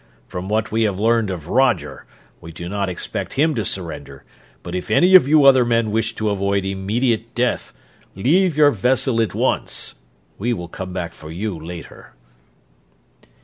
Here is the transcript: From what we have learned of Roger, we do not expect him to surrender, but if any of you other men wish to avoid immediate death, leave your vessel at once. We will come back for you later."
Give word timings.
From 0.27 0.49
what 0.49 0.71
we 0.71 0.81
have 0.81 0.99
learned 0.99 1.29
of 1.29 1.47
Roger, 1.47 2.07
we 2.39 2.51
do 2.51 2.67
not 2.67 2.89
expect 2.89 3.33
him 3.35 3.53
to 3.53 3.63
surrender, 3.63 4.23
but 4.63 4.73
if 4.73 4.89
any 4.89 5.13
of 5.13 5.27
you 5.27 5.45
other 5.45 5.63
men 5.63 5.91
wish 5.91 6.15
to 6.15 6.31
avoid 6.31 6.65
immediate 6.65 7.35
death, 7.35 7.71
leave 8.15 8.57
your 8.57 8.71
vessel 8.71 9.21
at 9.21 9.35
once. 9.35 9.93
We 10.39 10.53
will 10.53 10.69
come 10.69 10.91
back 10.91 11.13
for 11.13 11.29
you 11.29 11.55
later." 11.55 12.15